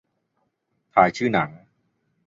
[0.93, 1.49] ทายชื่อหนัง